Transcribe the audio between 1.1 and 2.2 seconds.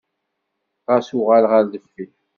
uɣal ɣer deffir.